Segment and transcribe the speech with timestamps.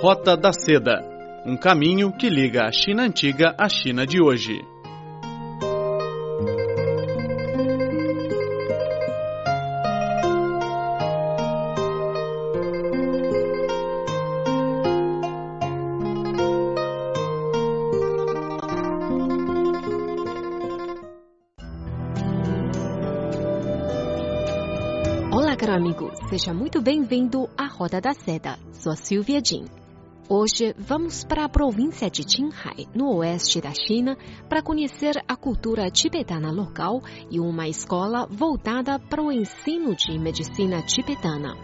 [0.00, 1.02] Rota da Seda
[1.46, 4.60] um caminho que liga a China antiga à China de hoje.
[25.32, 26.10] Olá, caro amigo.
[26.28, 28.58] Seja muito bem-vindo à Roda da Seda.
[28.72, 29.85] Sou a Silvia Jin.
[30.28, 34.18] Hoje vamos para a província de Qinghai, no oeste da China,
[34.48, 40.82] para conhecer a cultura tibetana local e uma escola voltada para o ensino de medicina
[40.82, 41.54] tibetana.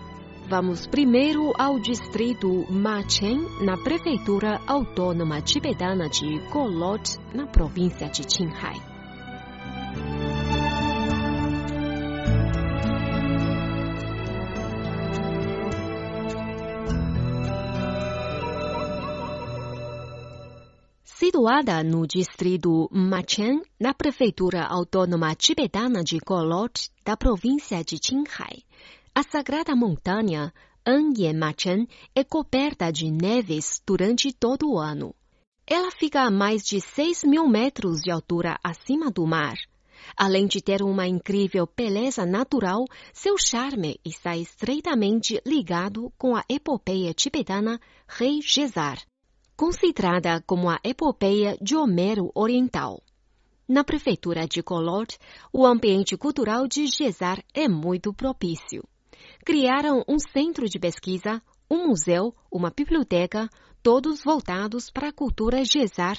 [0.48, 8.91] Vamos primeiro ao distrito Machen, na prefeitura autônoma tibetana de Golot, na província de Qinghai.
[21.32, 28.62] Situada no distrito Machen, na prefeitura autônoma tibetana de Golot, da província de Qinghai,
[29.14, 30.52] a sagrada montanha
[30.84, 35.14] Anyen Machen é coberta de neves durante todo o ano.
[35.66, 39.56] Ela fica a mais de 6 mil metros de altura acima do mar.
[40.14, 47.14] Além de ter uma incrível beleza natural, seu charme está estreitamente ligado com a epopeia
[47.14, 48.98] tibetana Rei Gesar
[49.56, 53.02] considerada como a epopeia de Homero Oriental.
[53.68, 55.18] Na prefeitura de Golot,
[55.52, 58.84] o ambiente cultural de Gesar é muito propício.
[59.44, 63.48] Criaram um centro de pesquisa, um museu, uma biblioteca,
[63.82, 66.18] todos voltados para a cultura Gesar,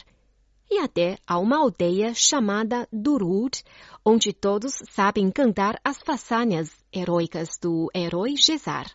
[0.72, 3.64] e até a uma aldeia chamada Durud,
[4.03, 8.88] onde todos sabem cantar as façanhas heróicas do herói Gesar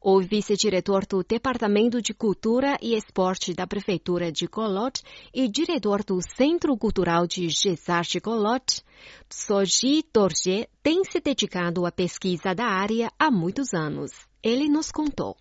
[0.00, 6.20] o vice-diretor do Departamento de Cultura e Esporte da Prefeitura de Golot e diretor do
[6.36, 8.82] Centro Cultural de Gesar de Golot,
[9.30, 14.10] Soji Dorje, tem se dedicado à pesquisa da área há muitos anos.
[14.42, 15.36] Ele nos contou.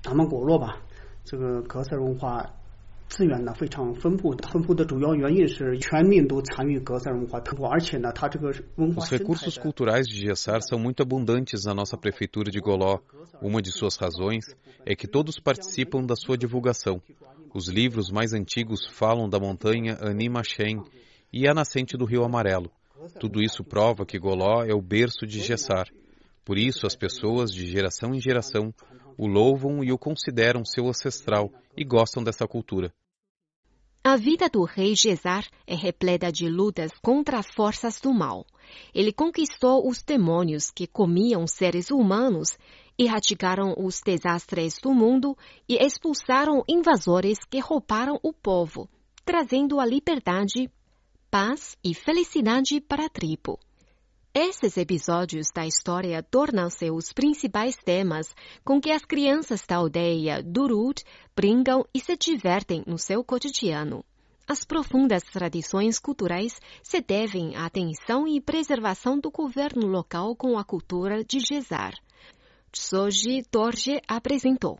[0.00, 0.76] 咱们果洛吧，
[1.24, 2.48] 这个格塞文化
[3.12, 13.00] 资源呢非常丰富，丰富的主要原因是全民都参与格塞文化特而且呢，它这个文化 Os recursos culturais de Gessar são muito abundantes na nossa prefeitura de Goló.
[13.40, 14.44] Uma de suas razões
[14.84, 17.00] é que todos participam da sua divulgação.
[17.54, 20.82] Os livros mais antigos falam da montanha Animachen
[21.32, 22.70] e a nascente do Rio Amarelo.
[23.18, 25.88] Tudo isso prova que Goló é o berço de Gessar.
[26.44, 28.72] Por isso, as pessoas, de geração em geração,
[29.16, 32.92] o louvam e o consideram seu ancestral e gostam dessa cultura.
[34.05, 38.45] A vida do rei Gesar é repleta de lutas contra as forças do mal.
[38.93, 42.57] Ele conquistou os demônios que comiam seres humanos,
[42.99, 45.37] erradicaram os desastres do mundo
[45.69, 48.89] e expulsaram invasores que roubaram o povo,
[49.23, 50.69] trazendo a liberdade,
[51.31, 53.57] paz e felicidade para a tribo.
[54.35, 58.33] Esses episódios da história tornam-se os principais temas
[58.65, 61.03] com que as crianças da aldeia Durut
[61.35, 64.03] brincam e se divertem no seu cotidiano.
[64.47, 70.63] As profundas tradições culturais se devem à atenção e preservação do governo local com a
[70.63, 71.93] cultura de Gesar.
[72.75, 74.79] Soji Torje apresentou.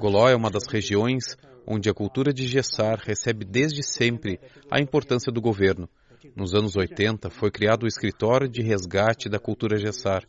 [0.00, 1.36] Goló é uma das regiões
[1.72, 5.88] onde a cultura de Gessar recebe desde sempre a importância do governo.
[6.34, 10.24] Nos anos 80, foi criado o Escritório de Resgate da Cultura Gessar,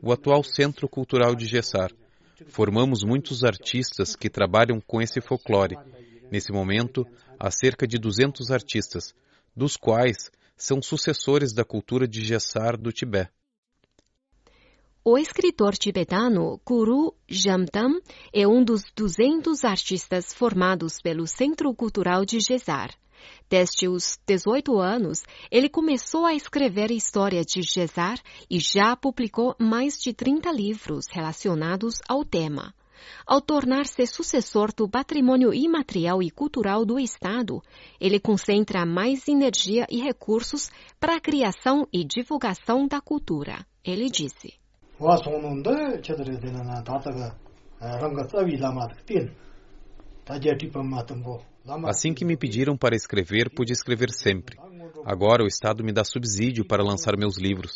[0.00, 1.92] o atual Centro Cultural de Gessar.
[2.46, 5.76] Formamos muitos artistas que trabalham com esse folclore.
[6.32, 7.06] Nesse momento,
[7.38, 9.14] há cerca de 200 artistas,
[9.54, 13.35] dos quais são sucessores da cultura de Gessar do Tibete.
[15.08, 18.00] O escritor tibetano Guru Jamdam
[18.32, 22.92] é um dos 200 artistas formados pelo Centro Cultural de Gesar.
[23.48, 28.20] Desde os 18 anos, ele começou a escrever história de Gesar
[28.50, 32.74] e já publicou mais de 30 livros relacionados ao tema.
[33.24, 37.62] Ao tornar-se sucessor do patrimônio imaterial e cultural do Estado,
[38.00, 40.68] ele concentra mais energia e recursos
[40.98, 43.64] para a criação e divulgação da cultura.
[43.84, 44.65] Ele disse
[45.00, 47.28] wā dā dēnā nā tātā gā
[48.00, 48.24] rāngā
[48.60, 48.88] lāmā
[50.26, 51.40] tā jā tīpa mā tāmbō
[51.84, 54.56] Assim que me pediram para escrever, pude escrever sempre.
[55.04, 57.72] Agora o Estado me dá subsídio para lançar meus livros.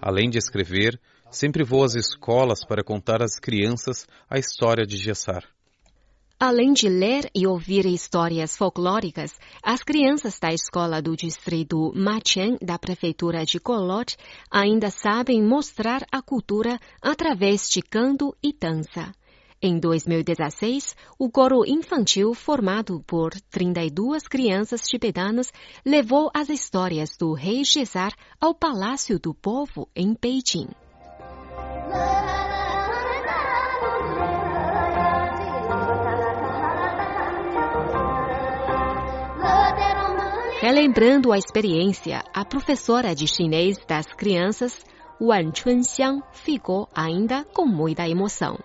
[0.00, 0.98] Além de escrever,
[1.30, 5.53] sempre vou às escolas para contar às crianças a história de Gessar.
[6.46, 9.32] Além de ler e ouvir histórias folclóricas,
[9.62, 14.14] as crianças da escola do distrito Machen da prefeitura de Kolot
[14.50, 19.10] ainda sabem mostrar a cultura através de canto e dança.
[19.62, 25.50] Em 2016, o coro infantil formado por 32 crianças tibetanas
[25.82, 30.68] levou as histórias do rei Gesar ao Palácio do Povo em Beijing.
[40.66, 44.82] Relembrando a experiência, a professora de chinês das crianças,
[45.20, 48.58] Wan Chunxiang, ficou ainda com muita emoção.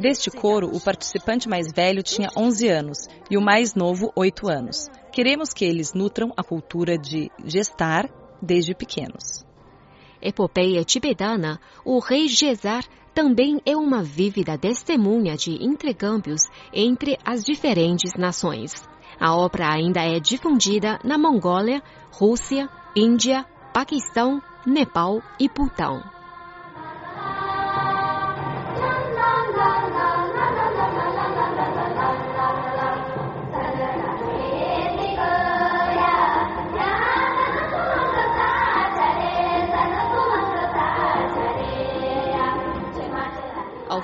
[0.00, 2.98] Deste coro, o participante mais velho tinha 11 anos
[3.28, 4.86] e o mais novo 8 anos.
[5.10, 8.08] Queremos que eles nutram a cultura de gestar
[8.40, 9.44] desde pequenos.
[10.22, 16.42] Epopeia tibetana, o rei Gesar também é uma vívida testemunha de intercâmbios
[16.72, 18.88] entre as diferentes nações.
[19.20, 26.02] A obra ainda é difundida na Mongólia, Rússia, Índia, Paquistão, Nepal e Butão.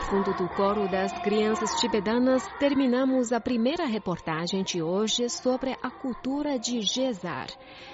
[0.08, 6.58] Fundo do coro das crianças tibetanas, terminamos a primeira reportagem de hoje sobre a cultura
[6.58, 7.49] de Gesar.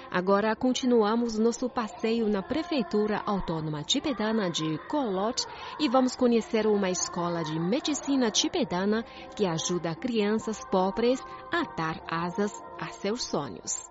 [0.09, 5.45] Agora continuamos nosso passeio na Prefeitura Autônoma Tibetana de Kolot
[5.77, 9.03] e vamos conhecer uma escola de medicina tibetana
[9.35, 11.21] que ajuda crianças pobres
[11.51, 13.83] a dar asas a seus sonhos.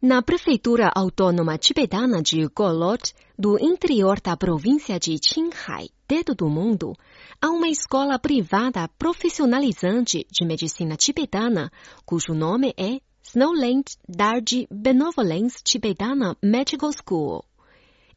[0.00, 6.94] Na Prefeitura Autônoma Tibetana de Golot, do interior da província de Qinghai, dedo do mundo,
[7.40, 11.70] há uma escola privada profissionalizante de medicina tibetana,
[12.06, 17.44] cujo nome é Snowland Darji Benevolence Tibetana Medical School.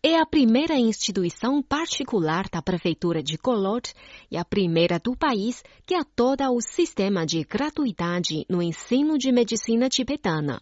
[0.01, 3.93] É a primeira instituição particular da Prefeitura de Golot
[4.31, 9.89] e a primeira do país que atoda o sistema de gratuidade no ensino de medicina
[9.89, 10.61] tibetana.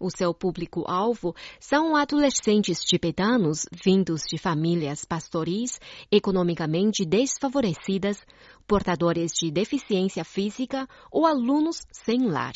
[0.00, 5.78] O seu público-alvo são adolescentes tibetanos vindos de famílias pastoris
[6.10, 8.18] economicamente desfavorecidas,
[8.66, 12.54] portadores de deficiência física ou alunos sem lar.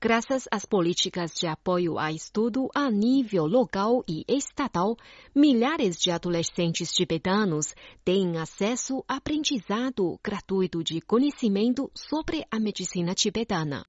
[0.00, 4.96] Graças às políticas de apoio a estudo a nível local e estatal,
[5.34, 7.74] milhares de adolescentes tibetanos
[8.04, 13.84] têm acesso a aprendizado gratuito de conhecimento sobre a medicina tibetana.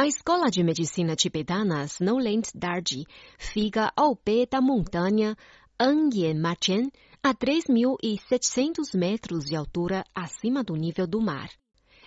[0.00, 3.04] A Escola de Medicina Tibetana Snowland Darji
[3.36, 5.36] fica ao pé da montanha
[5.76, 11.50] Anyen Machen, a 3.700 metros de altura acima do nível do mar.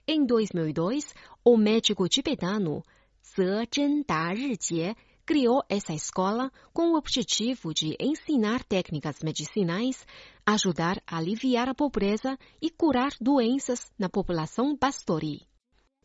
[0.07, 2.81] Em 2002, o médico tibetano
[3.21, 4.95] Ze Zhenda Rijie
[5.25, 10.07] criou essa escola com o objetivo de ensinar técnicas medicinais,
[10.45, 15.50] ajudar a aliviar a pobreza e curar doenças na população pastori.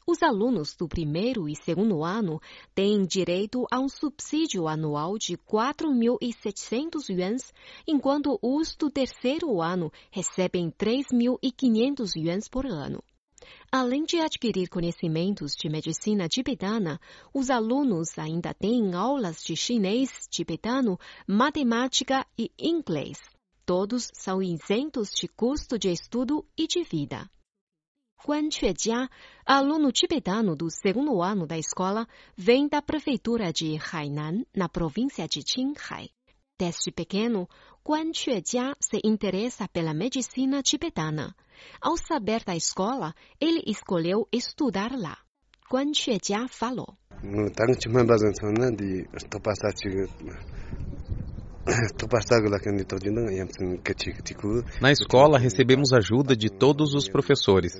[0.08, 2.40] Os alunos do primeiro e segundo ano
[2.72, 7.52] têm direito a um subsídio anual de 4.700 yuans,
[7.88, 13.02] enquanto os do terceiro ano recebem 3.500 yuans por ano.
[13.70, 17.00] Além de adquirir conhecimentos de medicina tibetana,
[17.34, 23.18] os alunos ainda têm aulas de chinês tibetano, matemática e inglês.
[23.64, 27.28] Todos são isentos de custo de estudo e de vida.
[28.24, 29.08] Guan Quejia,
[29.44, 35.42] aluno tibetano do segundo ano da escola, vem da prefeitura de Hainan, na província de
[35.44, 36.08] Qinghai.
[36.58, 37.48] Desde pequeno,
[37.84, 41.36] Guan Quejia se interessa pela medicina tibetana.
[41.80, 45.18] Ao saber da escola, ele escolheu estudar lá.
[45.70, 46.96] Guan Quejia falou.
[54.80, 57.72] Na escola recebemos ajuda de todos os professores.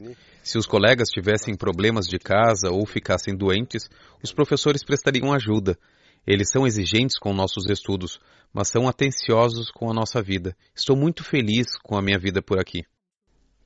[0.43, 3.89] Se os colegas tivessem problemas de casa ou ficassem doentes,
[4.23, 5.79] os professores prestariam ajuda.
[6.27, 8.19] Eles são exigentes com nossos estudos,
[8.53, 10.57] mas são atenciosos com a nossa vida.
[10.75, 12.83] Estou muito feliz com a minha vida por aqui.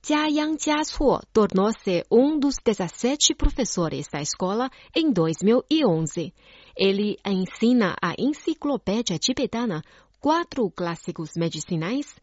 [0.02, 6.32] Jia Yang Jiasuo tornou-se um dos 17 professores da escola em 2011.
[6.74, 9.82] Ele ensina a enciclopédia tibetana
[10.20, 12.14] quatro clássicos medicinais,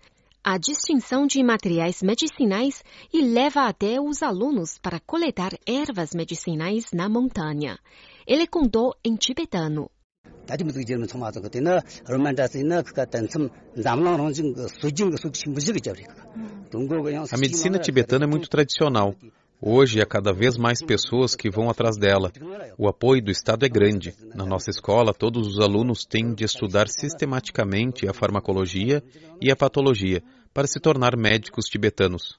[0.44, 7.10] a distinção de materiais medicinais e leva até os alunos para coletar ervas medicinais na
[7.10, 7.80] montanha.
[8.26, 9.90] Ele contou em tibetano.
[17.32, 19.16] A medicina tibetana é muito tradicional.
[19.60, 22.32] Hoje há cada vez mais pessoas que vão atrás dela.
[22.78, 24.14] O apoio do Estado é grande.
[24.36, 29.04] Na nossa escola, todos os alunos têm de estudar sistematicamente a farmacologia
[29.42, 30.24] e a patologia
[30.54, 32.38] para se tornar médicos tibetanos.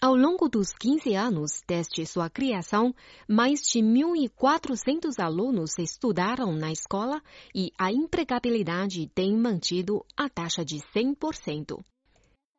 [0.00, 2.94] Ao longo dos 15 anos desde sua criação,
[3.28, 7.22] mais de 1.400 alunos estudaram na escola
[7.54, 11.78] e a empregabilidade tem mantido a taxa de 100%.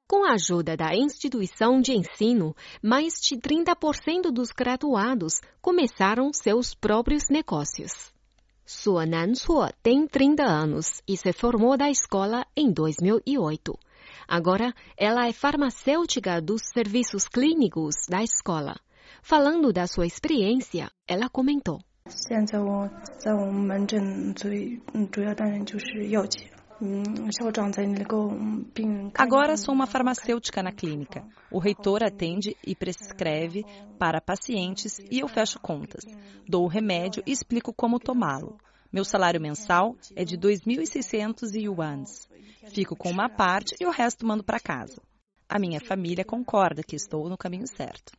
[0.09, 7.29] Com a ajuda da instituição de ensino, mais de 30% dos graduados começaram seus próprios
[7.31, 8.13] negócios.
[8.67, 13.79] Sua Nansuo tem 30 anos e se formou da escola em 2008.
[14.27, 18.77] Agora, ela é farmacêutica dos serviços clínicos da escola.
[19.23, 21.81] Falando da sua experiência, ela comentou.
[22.09, 24.81] 现在我在我们门诊最
[25.13, 26.51] 主要担任就是药剂。
[29.18, 31.26] Agora sou uma farmacêutica na clínica.
[31.50, 33.64] O reitor atende e prescreve
[33.98, 36.04] para pacientes e eu fecho contas.
[36.48, 38.58] Dou o remédio e explico como tomá-lo.
[38.92, 42.28] Meu salário mensal é de 2.600 yuans.
[42.74, 45.02] Fico com uma parte e o resto mando para casa.
[45.48, 48.12] A minha família concorda que estou no caminho certo.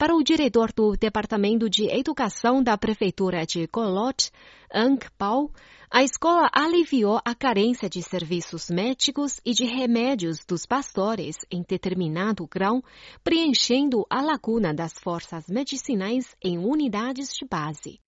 [0.00, 4.30] Para o diretor do Departamento de Educação da Prefeitura de Golot,
[4.72, 5.50] Ang Pao,
[5.90, 12.48] a escola aliviou a carência de serviços médicos e de remédios dos pastores em determinado
[12.50, 12.82] grau,
[13.22, 18.00] preenchendo a lacuna das forças medicinais em unidades de base.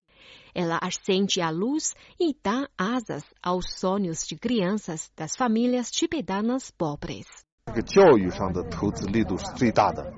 [0.54, 7.26] Ela acende a luz e dá asas aos sonhos de crianças das famílias tibetanas pobres
[7.65, 10.13] 这个教育上的投资力度是最大的，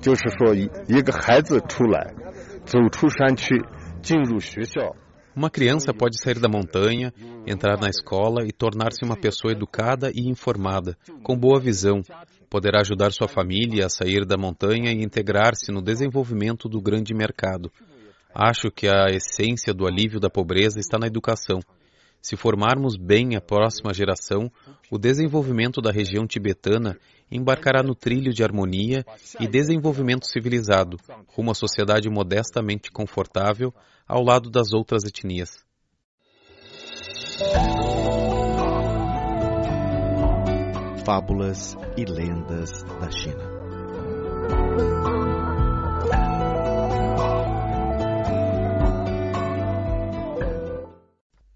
[0.00, 2.14] 就是说，一个孩子出来，
[2.64, 3.64] 走出山区，
[4.02, 4.94] 进入学校。
[5.34, 7.10] Uma criança pode sair da montanha,
[7.46, 12.02] entrar na escola e tornar-se uma pessoa educada e informada, com boa visão.
[12.50, 17.72] Poderá ajudar sua família a sair da montanha e integrar-se no desenvolvimento do grande mercado.
[18.34, 21.60] Acho que a essência do alívio da pobreza está na educação.
[22.27, 24.51] Se formarmos bem a próxima geração,
[24.91, 26.99] o desenvolvimento da região tibetana
[27.31, 29.05] embarcará no trilho de harmonia
[29.39, 33.73] e desenvolvimento civilizado, rumo à sociedade modestamente confortável
[34.05, 35.51] ao lado das outras etnias.
[41.05, 44.96] Fábulas e lendas da China.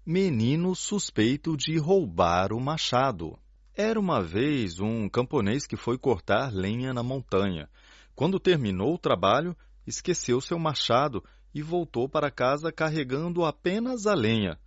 [0.04, 3.38] Menino suspeito de roubar o machado.
[3.72, 7.70] Era uma vez um camponês que foi cortar lenha na montanha.
[8.12, 9.56] Quando terminou o trabalho,
[9.86, 11.22] esqueceu seu machado
[11.54, 14.58] e voltou para casa carregando apenas a lenha.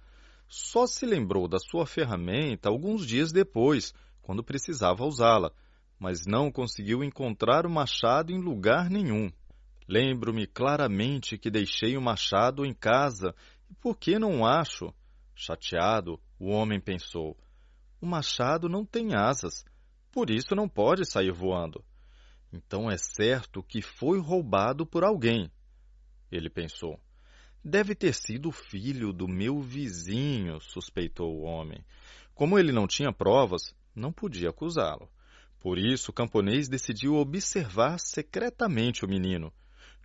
[0.48, 5.52] Só se lembrou da sua ferramenta alguns dias depois, quando precisava usá-la,
[6.00, 9.30] mas não conseguiu encontrar o machado em lugar nenhum.
[9.86, 13.36] Lembro-me claramente que deixei o machado em casa
[13.70, 14.94] e por que não acho?
[15.36, 17.38] Chateado, o homem pensou:
[18.00, 19.66] O machado não tem asas,
[20.12, 21.84] por isso não pode sair voando.
[22.54, 25.52] Então é certo que foi roubado por alguém.
[26.32, 27.00] Ele pensou.
[27.64, 31.84] Deve ter sido o filho do meu vizinho, suspeitou o homem.
[32.34, 35.10] Como ele não tinha provas, não podia acusá-lo.
[35.60, 39.52] Por isso, o camponês decidiu observar secretamente o menino.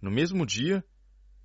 [0.00, 0.82] No mesmo dia,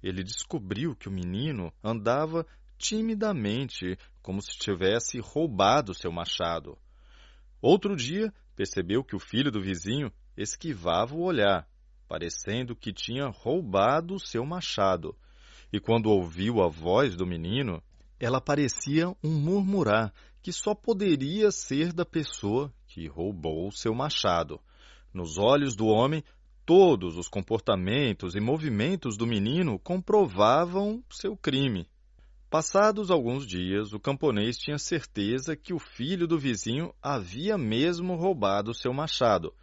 [0.01, 6.77] ele descobriu que o menino andava timidamente, como se tivesse roubado seu machado.
[7.62, 11.67] Outro dia, percebeu que o filho do vizinho esquivava o olhar,
[12.08, 15.15] parecendo que tinha roubado seu machado.
[15.72, 17.82] E quando ouviu a voz do menino,
[18.20, 24.62] ela parecia um murmurar que só poderia ser da pessoa que roubou seu machado.
[25.13, 26.24] Nos olhos do homem,
[26.65, 31.88] todos os comportamentos e movimentos do menino comprovavam seu crime.
[32.50, 38.74] Passados alguns dias, o camponês tinha certeza que o filho do vizinho havia mesmo roubado
[38.74, 39.54] seu machado.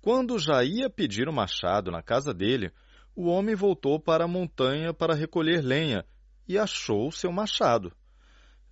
[0.00, 2.70] Quando já ia pedir o machado na casa dele,
[3.14, 6.04] o homem voltou para a montanha para recolher lenha
[6.46, 7.92] e achou seu machado.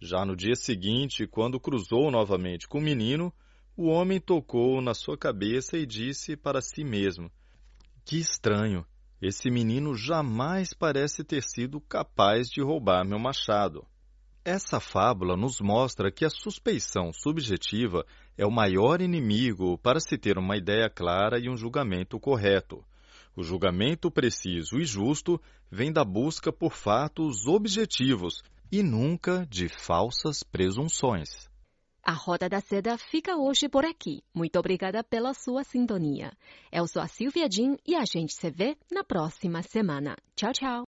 [0.01, 3.33] Já no dia seguinte, quando cruzou novamente com o menino,
[3.77, 7.31] o homem tocou na sua cabeça e disse para si mesmo:
[8.05, 8.85] Que estranho!
[9.21, 13.87] Esse menino jamais parece ter sido capaz de roubar meu machado.
[14.45, 18.05] Essa fábula nos mostra que a suspeição subjetiva
[18.37, 22.85] é o maior inimigo para se ter uma ideia clara e um julgamento correto.
[23.35, 25.41] O julgamento preciso e justo
[25.71, 31.49] vem da busca por fatos objetivos e nunca de falsas presunções.
[32.07, 34.23] A Roda da Seda fica hoje por aqui.
[34.35, 36.33] Muito obrigada pela sua sintonia.
[36.71, 40.15] Eu sou a Silvia Jin e a gente se vê na próxima semana.
[40.37, 40.83] Tchau, tchau.